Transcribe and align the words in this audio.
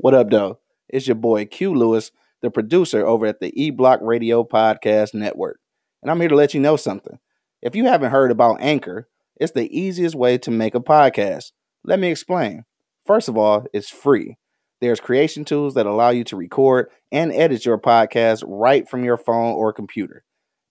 What 0.00 0.14
up, 0.14 0.30
though? 0.30 0.60
It's 0.88 1.08
your 1.08 1.16
boy 1.16 1.46
Q 1.46 1.74
Lewis, 1.74 2.12
the 2.40 2.52
producer 2.52 3.04
over 3.04 3.26
at 3.26 3.40
the 3.40 3.52
E 3.60 3.70
Block 3.70 3.98
Radio 4.00 4.44
Podcast 4.44 5.12
Network. 5.12 5.58
And 6.00 6.08
I'm 6.08 6.20
here 6.20 6.28
to 6.28 6.36
let 6.36 6.54
you 6.54 6.60
know 6.60 6.76
something. 6.76 7.18
If 7.62 7.74
you 7.74 7.86
haven't 7.86 8.12
heard 8.12 8.30
about 8.30 8.60
Anchor, 8.60 9.08
it's 9.40 9.50
the 9.50 9.76
easiest 9.76 10.14
way 10.14 10.38
to 10.38 10.52
make 10.52 10.76
a 10.76 10.80
podcast. 10.80 11.50
Let 11.82 11.98
me 11.98 12.12
explain. 12.12 12.64
First 13.06 13.28
of 13.28 13.36
all, 13.36 13.66
it's 13.72 13.90
free. 13.90 14.36
There's 14.80 15.00
creation 15.00 15.44
tools 15.44 15.74
that 15.74 15.86
allow 15.86 16.10
you 16.10 16.22
to 16.24 16.36
record 16.36 16.90
and 17.10 17.32
edit 17.32 17.66
your 17.66 17.76
podcast 17.76 18.44
right 18.46 18.88
from 18.88 19.02
your 19.02 19.16
phone 19.16 19.54
or 19.54 19.72
computer. 19.72 20.22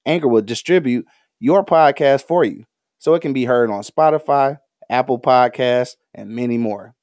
Anchor 0.06 0.30
will 0.30 0.42
distribute 0.42 1.06
your 1.38 1.66
podcast 1.66 2.26
for 2.26 2.46
you 2.46 2.64
so 2.98 3.14
it 3.14 3.22
can 3.22 3.34
be 3.34 3.44
heard 3.44 3.70
on 3.70 3.84
Spotify, 3.84 4.60
Apple 4.90 5.20
Podcasts, 5.20 5.98
and 6.14 6.30
many 6.30 6.58
more. 6.58 6.96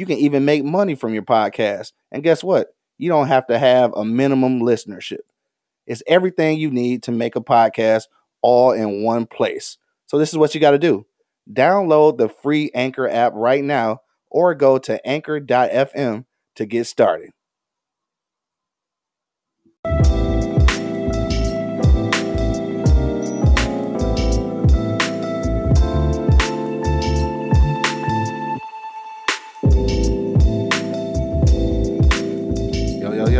You 0.00 0.06
can 0.06 0.16
even 0.16 0.46
make 0.46 0.64
money 0.64 0.94
from 0.94 1.12
your 1.12 1.24
podcast. 1.24 1.92
And 2.10 2.22
guess 2.22 2.42
what? 2.42 2.68
You 2.96 3.10
don't 3.10 3.28
have 3.28 3.46
to 3.48 3.58
have 3.58 3.92
a 3.94 4.02
minimum 4.02 4.60
listenership. 4.60 5.18
It's 5.86 6.02
everything 6.06 6.56
you 6.56 6.70
need 6.70 7.02
to 7.02 7.12
make 7.12 7.36
a 7.36 7.42
podcast 7.42 8.04
all 8.40 8.72
in 8.72 9.02
one 9.02 9.26
place. 9.26 9.76
So, 10.06 10.16
this 10.16 10.30
is 10.30 10.38
what 10.38 10.54
you 10.54 10.60
got 10.62 10.70
to 10.70 10.78
do 10.78 11.04
download 11.52 12.16
the 12.16 12.30
free 12.30 12.70
Anchor 12.74 13.10
app 13.10 13.34
right 13.34 13.62
now 13.62 14.00
or 14.30 14.54
go 14.54 14.78
to 14.78 15.06
anchor.fm 15.06 16.24
to 16.56 16.64
get 16.64 16.86
started. 16.86 17.32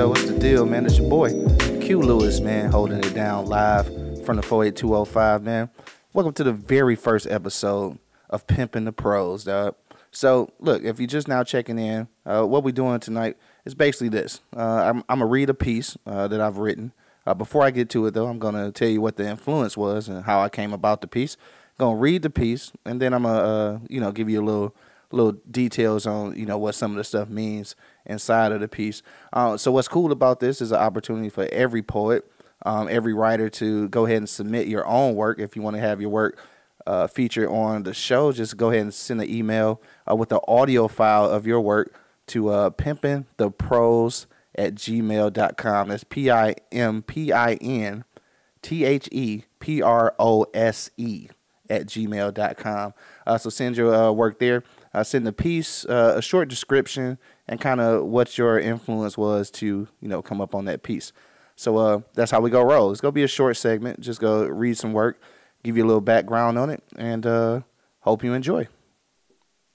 Yo, 0.01 0.09
what's 0.09 0.25
the 0.25 0.39
deal, 0.39 0.65
man? 0.65 0.87
It's 0.87 0.97
your 0.97 1.11
boy, 1.11 1.29
Q 1.83 2.01
Lewis, 2.01 2.41
man, 2.41 2.71
holding 2.71 3.01
it 3.01 3.13
down 3.13 3.45
live 3.45 3.85
from 4.25 4.37
the 4.37 4.43
48205, 4.43 5.43
man. 5.43 5.69
Welcome 6.15 6.33
to 6.33 6.43
the 6.43 6.55
very 6.55 6.97
first 6.97 7.27
episode 7.27 7.99
of 8.31 8.47
Pimping 8.47 8.87
the 8.87 8.93
Prose, 8.93 9.45
dog. 9.45 9.75
So, 10.11 10.49
look, 10.59 10.83
if 10.85 10.99
you're 11.01 11.07
just 11.07 11.29
now 11.29 11.45
checking 11.45 11.79
in, 11.79 12.09
uh, 12.25 12.45
what 12.45 12.65
we're 12.65 12.71
doing 12.71 12.99
tonight 12.99 13.37
is 13.67 13.75
basically 13.75 14.09
this. 14.09 14.41
Uh, 14.57 14.61
I'm, 14.63 15.05
I'm 15.07 15.19
going 15.19 15.21
to 15.21 15.27
read 15.27 15.51
a 15.51 15.55
piece 15.55 15.99
uh, 16.07 16.27
that 16.29 16.41
I've 16.41 16.57
written. 16.57 16.93
Uh, 17.27 17.35
before 17.35 17.63
I 17.63 17.71
get 17.71 17.91
to 17.91 18.07
it, 18.07 18.15
though, 18.15 18.29
I'm 18.29 18.39
going 18.39 18.55
to 18.55 18.73
tell 18.73 18.89
you 18.89 19.03
what 19.03 19.17
the 19.17 19.29
influence 19.29 19.77
was 19.77 20.09
and 20.09 20.25
how 20.25 20.41
I 20.41 20.49
came 20.49 20.73
about 20.73 21.03
the 21.03 21.09
piece. 21.09 21.37
going 21.77 21.97
to 21.97 22.01
read 22.01 22.23
the 22.23 22.31
piece, 22.31 22.73
and 22.87 23.03
then 23.03 23.13
I'm 23.13 23.25
going 23.25 23.37
to, 23.37 23.45
uh, 23.45 23.79
you 23.91 24.01
know, 24.01 24.13
give 24.13 24.31
you 24.31 24.41
a 24.41 24.47
little 24.47 24.75
little 25.13 25.33
details 25.51 26.07
on, 26.07 26.37
you 26.37 26.47
know, 26.47 26.59
what 26.59 26.75
some 26.75 26.93
of 26.93 26.97
the 26.97 27.05
stuff 27.05 27.29
means 27.29 27.75
inside 28.07 28.53
of 28.53 28.61
the 28.61 28.69
piece. 28.69 29.03
Uh, 29.33 29.57
so 29.57 29.73
what's 29.73 29.89
cool 29.89 30.13
about 30.13 30.41
this 30.41 30.61
is 30.61 30.73
an 30.73 30.79
opportunity 30.79 31.29
for 31.29 31.49
every 31.53 31.83
poet, 31.83 32.31
um, 32.65 32.89
every 32.91 33.13
writer 33.13 33.49
to 33.51 33.89
go 33.89 34.07
ahead 34.07 34.19
and 34.19 34.29
submit 34.29 34.69
your 34.69 34.87
own 34.87 35.15
work 35.15 35.39
if 35.39 35.57
you 35.57 35.63
want 35.63 35.77
to 35.77 35.81
have 35.81 36.01
your 36.01 36.11
work 36.11 36.39
uh, 36.87 37.07
featured 37.07 37.49
on 37.49 37.83
the 37.83 37.95
show, 37.95 38.33
just 38.33 38.57
go 38.57 38.71
ahead 38.71 38.83
and 38.83 38.95
send 38.95 39.21
an 39.21 39.31
email 39.31 39.81
uh, 40.11 40.15
with 40.15 40.29
the 40.29 40.41
audio 40.49 40.89
file 40.89 41.27
of 41.27 41.47
your 41.47 41.61
work 41.61 41.95
to 42.27 42.49
uh, 42.49 42.71
pimpintheprose 42.71 44.27
at 44.55 44.75
gmail.com. 44.75 45.89
That's 45.89 46.05
P 46.05 46.31
I 46.31 46.55
M 46.73 47.03
P 47.03 47.33
I 47.33 47.55
N 47.55 48.05
T 48.63 48.85
H 48.85 49.09
E 49.13 49.45
P 49.59 49.83
R 49.83 50.15
O 50.19 50.47
S 50.55 50.91
E 50.97 51.29
at 51.69 51.87
gmail.com. 51.87 52.95
Uh, 53.27 53.39
so 53.39 53.51
send 53.51 53.77
your 53.77 53.95
uh, 53.95 54.11
work 54.11 54.39
there. 54.39 54.65
Uh, 54.93 55.05
send 55.05 55.27
a 55.29 55.33
piece, 55.33 55.85
uh, 55.85 56.15
a 56.17 56.23
short 56.23 56.49
description, 56.49 57.19
and 57.47 57.61
kind 57.61 57.81
of 57.81 58.05
what 58.05 58.37
your 58.37 58.59
influence 58.59 59.17
was 59.17 59.51
to, 59.51 59.87
you 60.01 60.09
know, 60.09 60.21
come 60.21 60.41
up 60.41 60.55
on 60.55 60.65
that 60.65 60.83
piece. 60.83 61.13
So 61.55 61.77
uh, 61.77 62.01
that's 62.15 62.31
how 62.31 62.41
we 62.41 62.51
go 62.51 62.63
roll. 62.63 62.91
It's 62.91 63.01
going 63.01 63.13
to 63.13 63.15
be 63.15 63.23
a 63.23 63.29
short 63.29 63.57
segment. 63.57 64.01
Just 64.01 64.21
go 64.21 64.45
read 64.47 64.77
some 64.77 64.93
work 64.93 65.21
give 65.63 65.77
you 65.77 65.85
a 65.85 65.87
little 65.87 66.01
background 66.01 66.59
on 66.59 66.71
it, 66.71 66.83
and 66.97 67.27
uh, 67.27 67.61
hope 68.01 68.25
you 68.25 68.33
enjoy. 68.33 68.69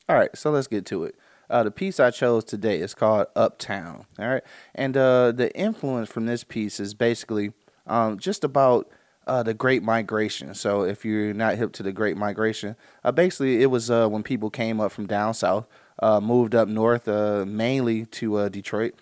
All 0.08 0.16
right, 0.16 0.36
so 0.36 0.52
let's 0.52 0.68
get 0.68 0.86
to 0.88 1.04
it. 1.04 1.16
Uh, 1.50 1.64
the 1.64 1.72
piece 1.72 2.00
I 2.00 2.10
chose 2.12 2.44
today 2.44 2.80
is 2.80 2.94
called 2.94 3.28
Uptown. 3.36 4.06
All 4.20 4.28
right, 4.28 4.44
and 4.74 4.98
uh, 4.98 5.32
the 5.32 5.56
influence 5.56 6.10
from 6.10 6.26
this 6.26 6.44
piece 6.44 6.80
is 6.80 6.94
basically 6.94 7.54
um, 7.86 8.18
just 8.18 8.44
about 8.44 8.90
uh, 9.28 9.44
the 9.44 9.54
Great 9.54 9.84
Migration. 9.84 10.54
So 10.56 10.84
if 10.84 11.06
you're 11.06 11.34
not 11.34 11.56
hip 11.56 11.72
to 11.74 11.84
the 11.84 11.92
Great 11.92 12.18
Migration, 12.18 12.76
uh, 13.04 13.12
basically 13.12 13.62
it 13.62 13.68
was 13.68 13.90
uh, 13.90 14.08
when 14.08 14.24
people 14.24 14.50
came 14.50 14.80
up 14.80 14.92
from 14.92 15.08
down 15.08 15.34
south, 15.34 15.68
uh, 16.00 16.20
moved 16.20 16.56
up 16.56 16.68
north, 16.68 17.08
mainly 17.08 18.06
to 18.08 18.50
Detroit. 18.50 18.96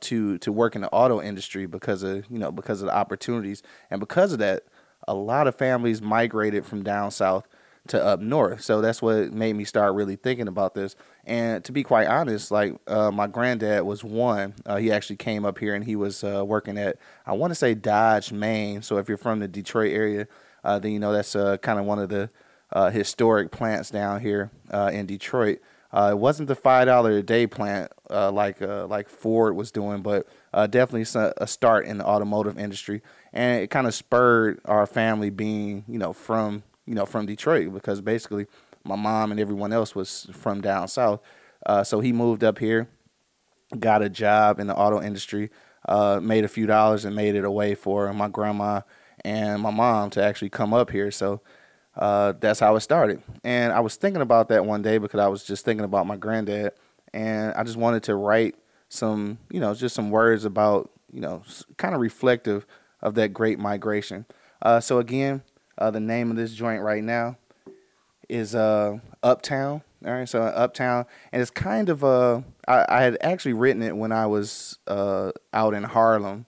to 0.00 0.38
to 0.38 0.52
work 0.52 0.74
in 0.74 0.82
the 0.82 0.90
auto 0.90 1.20
industry 1.20 1.66
because 1.66 2.02
of 2.02 2.24
you 2.30 2.38
know 2.38 2.52
because 2.52 2.82
of 2.82 2.86
the 2.86 2.94
opportunities 2.94 3.62
and 3.90 4.00
because 4.00 4.32
of 4.32 4.38
that 4.38 4.64
a 5.08 5.14
lot 5.14 5.46
of 5.46 5.54
families 5.54 6.00
migrated 6.00 6.64
from 6.64 6.82
down 6.82 7.10
south 7.10 7.46
to 7.88 8.02
up 8.02 8.20
north. 8.20 8.62
So 8.62 8.80
that's 8.80 9.02
what 9.02 9.32
made 9.32 9.54
me 9.54 9.64
start 9.64 9.94
really 9.94 10.16
thinking 10.16 10.48
about 10.48 10.74
this. 10.74 10.94
And 11.24 11.64
to 11.64 11.72
be 11.72 11.82
quite 11.82 12.06
honest, 12.06 12.50
like 12.50 12.76
uh, 12.86 13.10
my 13.10 13.26
granddad 13.26 13.82
was 13.82 14.04
one. 14.04 14.54
Uh, 14.64 14.76
he 14.76 14.92
actually 14.92 15.16
came 15.16 15.44
up 15.44 15.58
here 15.58 15.74
and 15.74 15.84
he 15.84 15.96
was 15.96 16.22
uh, 16.22 16.44
working 16.44 16.78
at 16.78 16.96
I 17.26 17.32
want 17.32 17.50
to 17.50 17.54
say 17.54 17.74
Dodge, 17.74 18.32
Main. 18.32 18.82
So 18.82 18.98
if 18.98 19.08
you're 19.08 19.18
from 19.18 19.40
the 19.40 19.48
Detroit 19.48 19.92
area, 19.92 20.28
uh, 20.64 20.78
then 20.78 20.92
you 20.92 21.00
know 21.00 21.12
that's 21.12 21.34
uh, 21.34 21.56
kind 21.58 21.78
of 21.78 21.84
one 21.84 21.98
of 21.98 22.08
the 22.08 22.30
uh, 22.72 22.90
historic 22.90 23.50
plants 23.50 23.90
down 23.90 24.20
here 24.20 24.50
in 24.72 25.04
Detroit. 25.06 25.60
it 25.92 26.18
wasn't 26.18 26.48
the 26.48 26.54
five 26.54 26.86
dollar 26.86 27.10
a 27.18 27.22
day 27.22 27.46
plant 27.46 27.92
like 28.08 28.60
like 28.60 29.08
Ford 29.08 29.56
was 29.56 29.70
doing, 29.70 30.02
but 30.02 30.26
definitely 30.70 31.04
a 31.16 31.46
start 31.46 31.86
in 31.86 31.98
the 31.98 32.06
automotive 32.06 32.58
industry 32.58 33.02
and 33.32 33.62
it 33.62 33.70
kind 33.70 33.86
of 33.86 33.94
spurred 33.94 34.60
our 34.64 34.86
family 34.86 35.30
being 35.30 35.84
you 35.88 35.98
know 35.98 36.12
from 36.12 36.62
you 36.86 36.94
know 36.94 37.06
from 37.06 37.26
Detroit 37.26 37.72
because 37.72 38.00
basically 38.00 38.46
my 38.84 38.96
mom 38.96 39.30
and 39.30 39.40
everyone 39.40 39.72
else 39.72 39.94
was 39.94 40.28
from 40.32 40.60
down 40.60 40.88
south. 40.88 41.20
Uh, 41.64 41.84
so 41.84 42.00
he 42.00 42.12
moved 42.12 42.42
up 42.42 42.58
here, 42.58 42.88
got 43.78 44.02
a 44.02 44.08
job 44.08 44.58
in 44.58 44.66
the 44.66 44.74
auto 44.74 45.00
industry, 45.00 45.50
uh, 45.88 46.18
made 46.20 46.44
a 46.44 46.48
few 46.48 46.66
dollars 46.66 47.04
and 47.04 47.14
made 47.14 47.34
it 47.34 47.44
a 47.44 47.50
way 47.50 47.74
for 47.74 48.12
my 48.12 48.28
grandma 48.28 48.80
and 49.24 49.62
my 49.62 49.70
mom 49.70 50.10
to 50.10 50.22
actually 50.22 50.50
come 50.50 50.74
up 50.74 50.90
here. 50.90 51.10
So 51.10 51.40
uh, 51.96 52.32
that's 52.40 52.60
how 52.60 52.74
it 52.76 52.80
started. 52.80 53.22
And 53.44 53.72
I 53.72 53.80
was 53.80 53.96
thinking 53.96 54.22
about 54.22 54.48
that 54.48 54.64
one 54.64 54.82
day 54.82 54.98
because 54.98 55.20
I 55.20 55.28
was 55.28 55.44
just 55.44 55.64
thinking 55.64 55.84
about 55.84 56.06
my 56.06 56.16
granddad, 56.16 56.72
and 57.12 57.52
I 57.54 57.62
just 57.62 57.76
wanted 57.76 58.02
to 58.04 58.16
write 58.16 58.56
some, 58.88 59.38
you 59.50 59.60
know, 59.60 59.74
just 59.74 59.94
some 59.94 60.10
words 60.10 60.44
about, 60.44 60.90
you 61.12 61.20
know, 61.20 61.42
kind 61.76 61.94
of 61.94 62.00
reflective 62.00 62.66
of 63.00 63.14
that 63.14 63.32
great 63.32 63.58
migration. 63.58 64.24
Uh, 64.62 64.80
so 64.80 64.98
again, 64.98 65.42
uh, 65.78 65.90
the 65.90 66.00
name 66.00 66.30
of 66.30 66.36
this 66.36 66.54
joint 66.54 66.82
right 66.82 67.02
now 67.02 67.36
is 68.28 68.54
uh, 68.54 68.98
Uptown. 69.22 69.82
All 70.04 70.12
right, 70.12 70.28
so 70.28 70.42
Uptown, 70.42 71.06
and 71.30 71.40
it's 71.40 71.50
kind 71.50 71.88
of 71.88 72.02
a. 72.02 72.44
I, 72.66 72.84
I 72.88 73.02
had 73.02 73.18
actually 73.20 73.52
written 73.52 73.82
it 73.82 73.96
when 73.96 74.10
I 74.10 74.26
was 74.26 74.78
uh, 74.86 75.30
out 75.52 75.74
in 75.74 75.84
Harlem 75.84 76.46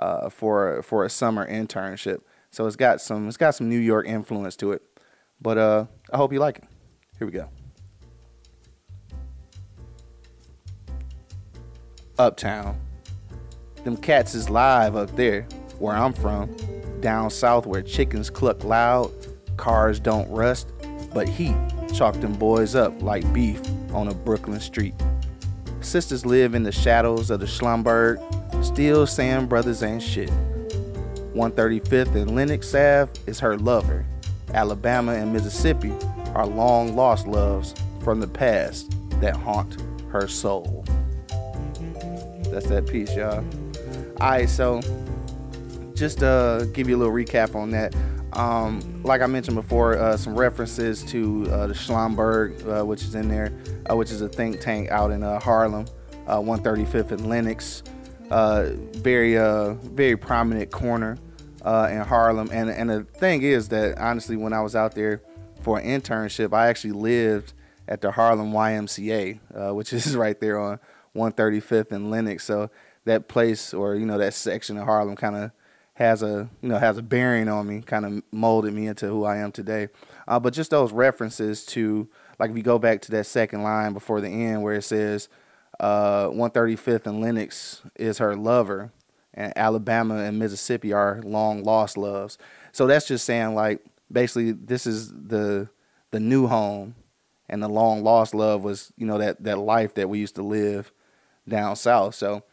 uh, 0.00 0.28
for 0.28 0.82
for 0.82 1.04
a 1.04 1.10
summer 1.10 1.48
internship. 1.48 2.20
So 2.50 2.66
it's 2.66 2.76
got 2.76 3.00
some 3.00 3.28
it's 3.28 3.38
got 3.38 3.54
some 3.54 3.68
New 3.70 3.78
York 3.78 4.06
influence 4.06 4.56
to 4.56 4.72
it, 4.72 4.82
but 5.40 5.56
uh, 5.56 5.86
I 6.12 6.18
hope 6.18 6.32
you 6.32 6.38
like 6.38 6.58
it. 6.58 6.64
Here 7.18 7.26
we 7.26 7.32
go. 7.32 7.48
Uptown. 12.18 12.78
Them 13.84 13.96
cats 13.96 14.34
is 14.34 14.50
live 14.50 14.96
up 14.96 15.16
there 15.16 15.42
where 15.78 15.96
I'm 15.96 16.12
from, 16.12 16.54
down 17.02 17.28
south 17.28 17.66
where 17.66 17.82
chickens 17.82 18.30
cluck 18.30 18.64
loud, 18.64 19.10
cars 19.56 20.00
don't 20.00 20.30
rust, 20.30 20.72
but 21.12 21.28
heat 21.28 21.56
chalk 21.92 22.18
them 22.20 22.32
boys 22.32 22.74
up 22.74 23.02
like 23.02 23.30
beef 23.32 23.60
on 23.92 24.08
a 24.08 24.14
Brooklyn 24.14 24.60
street. 24.60 24.94
Sisters 25.82 26.24
live 26.24 26.54
in 26.54 26.62
the 26.62 26.72
shadows 26.72 27.30
of 27.30 27.40
the 27.40 27.46
Schomburg, 27.46 28.18
still 28.64 29.06
saying 29.06 29.46
brothers 29.46 29.82
ain't 29.82 30.02
shit. 30.02 30.30
135th 31.34 32.14
and 32.14 32.34
Lenox 32.34 32.74
Ave 32.74 33.10
is 33.26 33.40
her 33.40 33.58
lover. 33.58 34.06
Alabama 34.54 35.12
and 35.12 35.32
Mississippi 35.32 35.92
are 36.34 36.46
long 36.46 36.94
lost 36.94 37.26
loves 37.26 37.74
from 38.02 38.20
the 38.20 38.28
past 38.28 38.94
that 39.20 39.36
haunt 39.36 39.82
her 40.10 40.28
soul. 40.28 40.84
That's 42.50 42.66
that 42.66 42.86
piece, 42.86 43.14
y'all. 43.14 43.44
Alright, 44.20 44.48
so 44.48 44.80
just 46.02 46.18
to 46.18 46.26
uh, 46.26 46.64
give 46.72 46.88
you 46.88 46.96
a 46.96 46.98
little 46.98 47.14
recap 47.14 47.54
on 47.54 47.70
that. 47.70 47.94
Um, 48.32 48.82
like 49.04 49.20
I 49.20 49.26
mentioned 49.26 49.54
before, 49.54 49.96
uh, 49.96 50.16
some 50.16 50.34
references 50.34 51.04
to 51.04 51.46
uh, 51.48 51.68
the 51.68 51.74
Schomburg, 51.74 52.66
uh, 52.66 52.84
which 52.84 53.04
is 53.04 53.14
in 53.14 53.28
there, 53.28 53.52
uh, 53.88 53.94
which 53.94 54.10
is 54.10 54.20
a 54.20 54.28
think 54.28 54.60
tank 54.60 54.90
out 54.90 55.12
in 55.12 55.22
uh, 55.22 55.38
Harlem, 55.38 55.86
135th 56.26 57.12
and 57.12 57.28
Lenox. 57.28 57.84
very, 59.00 59.34
very 59.94 60.16
prominent 60.16 60.72
corner 60.72 61.18
in 61.64 62.00
Harlem. 62.00 62.50
And 62.52 62.68
and 62.68 62.90
the 62.90 63.04
thing 63.04 63.42
is 63.42 63.68
that 63.68 63.96
honestly, 63.96 64.36
when 64.36 64.52
I 64.52 64.60
was 64.60 64.74
out 64.74 64.96
there 64.96 65.22
for 65.60 65.78
an 65.78 65.86
internship, 65.86 66.52
I 66.52 66.66
actually 66.66 66.94
lived 66.94 67.52
at 67.86 68.00
the 68.00 68.10
Harlem 68.10 68.50
YMCA, 68.50 69.72
which 69.72 69.92
is 69.92 70.16
right 70.16 70.40
there 70.40 70.58
on 70.58 70.80
135th 71.14 71.92
and 71.92 72.10
Lenox. 72.10 72.42
So 72.42 72.70
that 73.04 73.28
place 73.28 73.72
or 73.72 73.94
you 73.94 74.04
know 74.04 74.18
that 74.18 74.34
section 74.34 74.76
of 74.78 74.84
Harlem 74.86 75.14
kind 75.14 75.36
of 75.36 75.52
has 75.94 76.22
a 76.22 76.48
you 76.60 76.68
know 76.68 76.78
has 76.78 76.98
a 76.98 77.02
bearing 77.02 77.48
on 77.48 77.66
me, 77.66 77.82
kind 77.82 78.04
of 78.04 78.22
molded 78.32 78.72
me 78.72 78.86
into 78.86 79.06
who 79.06 79.24
I 79.24 79.38
am 79.38 79.52
today. 79.52 79.88
Uh, 80.26 80.40
but 80.40 80.54
just 80.54 80.70
those 80.70 80.92
references 80.92 81.64
to 81.66 82.08
like 82.38 82.50
if 82.50 82.56
you 82.56 82.62
go 82.62 82.78
back 82.78 83.02
to 83.02 83.10
that 83.12 83.26
second 83.26 83.62
line 83.62 83.92
before 83.92 84.20
the 84.20 84.28
end 84.28 84.62
where 84.62 84.74
it 84.74 84.82
says 84.82 85.28
uh, 85.80 86.28
135th 86.28 87.06
and 87.06 87.20
Lenox 87.20 87.82
is 87.96 88.18
her 88.18 88.36
lover, 88.36 88.92
and 89.34 89.52
Alabama 89.56 90.16
and 90.16 90.38
Mississippi 90.38 90.92
are 90.92 91.20
long 91.24 91.62
lost 91.62 91.96
loves. 91.96 92.38
So 92.72 92.86
that's 92.86 93.06
just 93.06 93.24
saying 93.24 93.54
like 93.54 93.80
basically 94.10 94.52
this 94.52 94.86
is 94.86 95.12
the 95.12 95.68
the 96.10 96.20
new 96.20 96.46
home, 96.46 96.94
and 97.48 97.62
the 97.62 97.68
long 97.68 98.02
lost 98.02 98.34
love 98.34 98.64
was 98.64 98.92
you 98.96 99.06
know 99.06 99.18
that 99.18 99.42
that 99.44 99.58
life 99.58 99.94
that 99.94 100.08
we 100.08 100.18
used 100.18 100.36
to 100.36 100.42
live 100.42 100.90
down 101.48 101.76
south. 101.76 102.14
So 102.14 102.44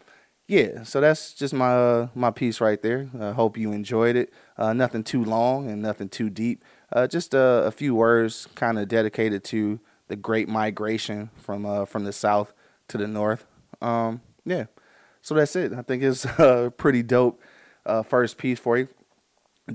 yeah, 0.49 0.81
so 0.81 0.99
that's 0.99 1.35
just 1.35 1.53
my 1.53 1.71
uh, 1.71 2.07
my 2.15 2.31
piece 2.31 2.59
right 2.59 2.81
there. 2.81 3.07
I 3.13 3.25
uh, 3.25 3.33
hope 3.33 3.55
you 3.55 3.71
enjoyed 3.71 4.15
it. 4.15 4.33
Uh, 4.57 4.73
nothing 4.73 5.03
too 5.03 5.23
long 5.23 5.69
and 5.69 5.79
nothing 5.79 6.09
too 6.09 6.31
deep. 6.31 6.63
Uh, 6.91 7.05
just 7.05 7.35
uh, 7.35 7.61
a 7.65 7.71
few 7.71 7.93
words, 7.93 8.47
kind 8.55 8.79
of 8.79 8.87
dedicated 8.87 9.43
to 9.43 9.79
the 10.07 10.15
Great 10.15 10.49
Migration 10.49 11.29
from 11.35 11.67
uh, 11.67 11.85
from 11.85 12.03
the 12.03 12.11
south 12.11 12.51
to 12.87 12.97
the 12.97 13.07
north. 13.07 13.45
Um, 13.79 14.21
yeah, 14.43 14.65
so 15.21 15.35
that's 15.35 15.55
it. 15.55 15.71
I 15.71 15.83
think 15.83 16.01
it's 16.01 16.25
a 16.39 16.73
pretty 16.75 17.03
dope 17.03 17.39
first 18.05 18.39
piece 18.39 18.57
for 18.57 18.79
you. 18.79 18.87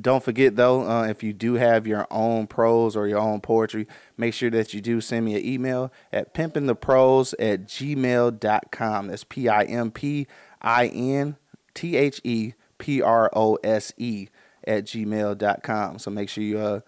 Don't 0.00 0.24
forget 0.24 0.56
though, 0.56 1.04
if 1.04 1.22
you 1.22 1.32
do 1.32 1.54
have 1.54 1.86
your 1.86 2.08
own 2.10 2.48
prose 2.48 2.96
or 2.96 3.06
your 3.06 3.20
own 3.20 3.40
poetry, 3.40 3.86
make 4.16 4.34
sure 4.34 4.50
that 4.50 4.74
you 4.74 4.80
do 4.80 5.00
send 5.00 5.24
me 5.24 5.36
an 5.36 5.46
email 5.46 5.92
at 6.12 6.34
pimpintheprose 6.34 7.32
at 7.38 7.66
gmail.com. 7.66 9.06
That's 9.06 9.22
P 9.22 9.48
I 9.48 9.62
M 9.62 9.92
P 9.92 10.26
I 10.64 10.86
N 10.88 11.36
T 11.74 11.96
H 11.96 12.20
E 12.24 12.54
P 12.78 13.02
R 13.02 13.30
O 13.34 13.58
S 13.62 13.92
E 13.96 14.28
at 14.66 14.84
gmail.com. 14.84 15.98
So 15.98 16.10
make 16.10 16.28
sure 16.28 16.42
you 16.42 16.58
uh, 16.58 16.80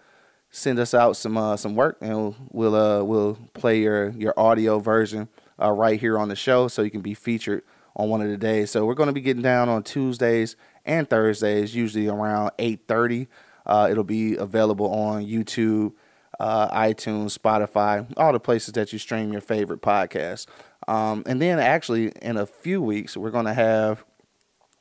send 0.49 0.79
us 0.79 0.93
out 0.93 1.15
some 1.15 1.37
uh, 1.37 1.55
some 1.57 1.75
work 1.75 1.97
and 2.01 2.35
we'll 2.51 2.75
uh, 2.75 3.03
we'll 3.03 3.37
play 3.53 3.79
your, 3.79 4.09
your 4.09 4.33
audio 4.37 4.79
version 4.79 5.29
uh, 5.61 5.71
right 5.71 5.99
here 5.99 6.17
on 6.17 6.29
the 6.29 6.35
show 6.35 6.67
so 6.67 6.81
you 6.81 6.91
can 6.91 7.01
be 7.01 7.13
featured 7.13 7.63
on 7.95 8.09
one 8.09 8.21
of 8.21 8.29
the 8.29 8.37
days. 8.37 8.71
So 8.71 8.85
we're 8.85 8.93
going 8.93 9.07
to 9.07 9.13
be 9.13 9.21
getting 9.21 9.41
down 9.41 9.69
on 9.69 9.83
Tuesdays 9.83 10.55
and 10.85 11.09
Thursdays, 11.09 11.75
usually 11.75 12.07
around 12.07 12.51
8:30. 12.57 13.27
Uh, 13.65 13.87
it'll 13.91 14.03
be 14.03 14.35
available 14.35 14.89
on 14.89 15.25
YouTube, 15.25 15.93
uh, 16.39 16.69
iTunes, 16.69 17.37
Spotify, 17.37 18.07
all 18.15 18.31
the 18.31 18.39
places 18.39 18.73
that 18.73 18.93
you 18.93 18.99
stream 18.99 19.31
your 19.31 19.41
favorite 19.41 19.81
podcasts. 19.81 20.45
Um, 20.87 21.23
and 21.25 21.41
then 21.41 21.59
actually, 21.59 22.11
in 22.21 22.37
a 22.37 22.45
few 22.45 22.81
weeks, 22.81 23.17
we're 23.17 23.31
gonna 23.31 23.53
have 23.53 24.05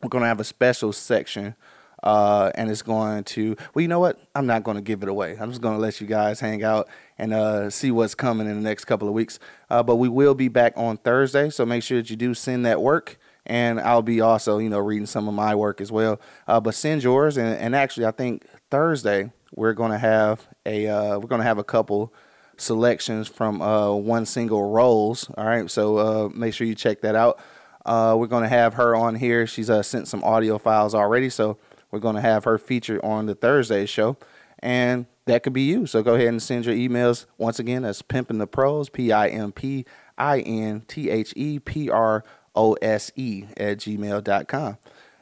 we're 0.03 0.09
gonna 0.09 0.27
have 0.27 0.41
a 0.41 0.45
special 0.45 0.93
section. 0.93 1.55
Uh, 2.03 2.53
and 2.55 2.71
it's 2.71 2.83
going 2.83 3.25
to 3.25 3.57
well 3.73 3.81
you 3.81 3.89
know 3.89 3.99
what 3.99 4.21
i'm 4.35 4.47
not 4.47 4.63
going 4.63 4.77
to 4.77 4.83
give 4.83 5.03
it 5.03 5.09
away 5.09 5.35
i'm 5.41 5.49
just 5.51 5.63
going 5.63 5.75
to 5.75 5.81
let 5.81 5.99
you 5.99 6.07
guys 6.07 6.39
hang 6.39 6.63
out 6.63 6.87
and 7.17 7.33
uh, 7.33 7.71
see 7.71 7.91
what's 7.91 8.15
coming 8.15 8.47
in 8.47 8.55
the 8.55 8.63
next 8.63 8.85
couple 8.85 9.09
of 9.09 9.15
weeks 9.15 9.39
uh, 9.71 9.83
but 9.83 9.97
we 9.97 10.07
will 10.09 10.35
be 10.35 10.47
back 10.47 10.75
on 10.77 10.99
thursday 10.99 11.49
so 11.49 11.65
make 11.65 11.83
sure 11.83 11.97
that 11.97 12.11
you 12.11 12.15
do 12.15 12.35
send 12.35 12.67
that 12.67 12.83
work 12.83 13.19
and 13.47 13.81
I'll 13.81 14.03
be 14.03 14.21
also, 14.21 14.59
you 14.59 14.69
know, 14.69 14.79
reading 14.79 15.07
some 15.07 15.29
of 15.29 15.35
my 15.35 15.55
work 15.55 15.81
as 15.81 15.91
well. 15.91 16.21
Uh, 16.47 16.61
but 16.61 16.75
send 16.75 17.03
yours, 17.03 17.37
and, 17.37 17.57
and 17.59 17.75
actually, 17.75 18.07
I 18.07 18.11
think 18.11 18.45
Thursday 18.71 19.31
we're 19.55 19.73
gonna 19.73 19.99
have 19.99 20.47
a 20.67 20.87
uh, 20.89 21.19
we're 21.19 21.29
gonna 21.29 21.45
have 21.45 21.59
a 21.59 21.65
couple 21.65 22.13
selections 22.59 23.29
from 23.29 23.61
uh, 23.63 23.93
one 23.93 24.27
single 24.27 24.71
Rose. 24.71 25.29
All 25.37 25.45
right, 25.45 25.71
so 25.71 25.99
uh, 25.99 26.29
make 26.31 26.55
sure 26.55 26.67
you 26.67 26.75
check 26.75 27.01
that 27.03 27.15
out. 27.15 27.41
Uh, 27.85 28.17
we're 28.19 28.27
gonna 28.27 28.49
have 28.49 28.75
her 28.75 28.97
on 28.97 29.15
here. 29.15 29.47
She's 29.47 29.71
uh, 29.71 29.83
sent 29.83 30.09
some 30.09 30.25
audio 30.25 30.59
files 30.59 30.95
already, 30.95 31.31
so 31.31 31.59
we're 31.91 32.01
gonna 32.01 32.21
have 32.21 32.45
her 32.45 32.59
featured 32.59 33.01
on 33.03 33.27
the 33.27 33.35
Thursday 33.35 33.87
show, 33.87 34.17
and 34.59 35.07
that 35.27 35.43
could 35.43 35.53
be 35.53 35.63
you. 35.63 35.87
So 35.87 36.03
go 36.03 36.15
ahead 36.15 36.29
and 36.29 36.43
send 36.43 36.67
your 36.67 36.75
emails 36.75 37.27
once 37.39 37.59
again. 37.59 37.83
That's 37.83 38.03
pimping 38.03 38.39
the 38.39 38.47
prose, 38.47 38.89
P 38.89 39.13
I 39.13 39.29
M 39.29 39.53
P 39.53 39.85
I 40.19 40.41
N 40.41 40.83
T 40.89 41.11
H 41.11 41.33
E 41.37 41.59
P 41.59 41.91
R 41.91 42.25
ose 42.57 42.77
at 42.83 43.79
gmail.com. 43.79 44.79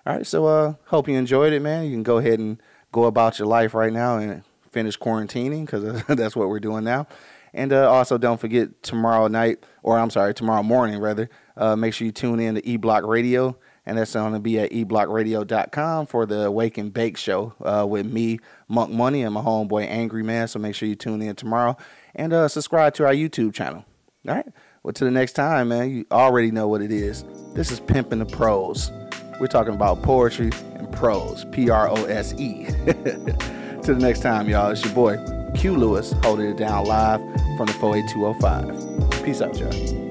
All 0.06 0.16
right, 0.16 0.26
so 0.26 0.46
uh, 0.46 0.74
hope 0.86 1.08
you 1.08 1.16
enjoyed 1.16 1.52
it, 1.52 1.60
man. 1.60 1.84
You 1.84 1.90
can 1.92 2.02
go 2.02 2.18
ahead 2.18 2.38
and 2.38 2.62
go 2.92 3.04
about 3.04 3.38
your 3.38 3.48
life 3.48 3.74
right 3.74 3.92
now 3.92 4.18
and 4.18 4.42
finish 4.74 4.98
quarantining 4.98 5.64
because 5.64 6.02
that's 6.08 6.36
what 6.36 6.48
we're 6.48 6.60
doing 6.60 6.84
now. 6.84 7.06
And 7.54 7.72
uh, 7.72 7.90
also, 7.90 8.18
don't 8.18 8.40
forget 8.40 8.82
tomorrow 8.82 9.28
night, 9.28 9.64
or 9.84 9.96
I'm 9.96 10.10
sorry, 10.10 10.34
tomorrow 10.34 10.64
morning 10.64 11.00
rather. 11.00 11.30
Uh, 11.56 11.76
make 11.76 11.94
sure 11.94 12.04
you 12.04 12.12
tune 12.12 12.40
in 12.40 12.56
to 12.56 12.66
E 12.66 12.76
Block 12.76 13.06
Radio, 13.06 13.56
and 13.86 13.96
that's 13.96 14.14
going 14.14 14.32
to 14.32 14.40
be 14.40 14.58
at 14.58 14.72
eblockradio.com 14.72 16.06
for 16.06 16.26
the 16.26 16.50
Wake 16.50 16.78
and 16.78 16.92
Bake 16.92 17.16
Show 17.16 17.54
uh, 17.64 17.86
with 17.88 18.06
me, 18.06 18.40
Monk 18.66 18.90
Money, 18.90 19.22
and 19.22 19.32
my 19.32 19.40
homeboy 19.40 19.86
Angry 19.86 20.24
Man. 20.24 20.48
So 20.48 20.58
make 20.58 20.74
sure 20.74 20.88
you 20.88 20.96
tune 20.96 21.22
in 21.22 21.36
tomorrow 21.36 21.76
and 22.16 22.32
uh, 22.32 22.48
subscribe 22.48 22.94
to 22.94 23.06
our 23.06 23.14
YouTube 23.14 23.54
channel. 23.54 23.84
All 24.28 24.34
right. 24.34 24.46
Well, 24.82 24.92
to 24.92 25.04
the 25.04 25.10
next 25.12 25.34
time, 25.34 25.68
man, 25.68 25.90
you 25.90 26.06
already 26.10 26.50
know 26.50 26.66
what 26.66 26.82
it 26.82 26.90
is. 26.90 27.24
This 27.54 27.70
is 27.70 27.78
Pimping 27.78 28.18
the 28.18 28.26
Prose. 28.26 28.90
We're 29.38 29.46
talking 29.46 29.74
about 29.74 30.02
poetry 30.02 30.50
and 30.74 30.90
prose, 30.92 31.44
P 31.52 31.70
R 31.70 31.88
O 31.88 32.04
S 32.06 32.34
E. 32.34 32.66
to 33.84 33.94
the 33.94 34.00
next 34.00 34.20
time, 34.20 34.48
y'all, 34.48 34.70
it's 34.70 34.82
your 34.82 34.94
boy, 34.94 35.18
Q 35.54 35.76
Lewis, 35.76 36.12
holding 36.22 36.46
it 36.46 36.56
down 36.56 36.86
live 36.86 37.20
from 37.56 37.66
the 37.66 37.74
48205. 37.74 39.22
Peace 39.24 39.42
out, 39.42 39.58
y'all. 39.58 40.03